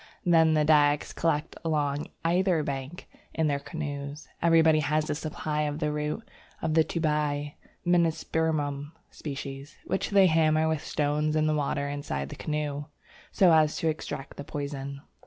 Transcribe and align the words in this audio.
Then 0.25 0.55
the 0.55 0.65
Dyaks 0.65 1.13
collect 1.13 1.55
along 1.63 2.07
either 2.25 2.63
bank 2.63 3.07
in 3.35 3.45
their 3.45 3.59
canoes. 3.59 4.27
Everybody 4.41 4.79
has 4.79 5.07
a 5.11 5.13
supply 5.13 5.61
of 5.61 5.77
the 5.77 5.91
root 5.91 6.27
of 6.59 6.73
the 6.73 6.83
tubai 6.83 7.53
(Menispermum 7.85 8.93
sp.), 9.13 9.37
which 9.85 10.09
they 10.09 10.25
hammer 10.25 10.67
with 10.67 10.83
stones 10.83 11.35
in 11.35 11.45
the 11.45 11.53
water 11.53 11.87
inside 11.87 12.29
the 12.29 12.35
canoe, 12.35 12.85
so 13.31 13.53
as 13.53 13.77
to 13.77 13.89
extract 13.89 14.37
the 14.37 14.43
poison. 14.43 15.01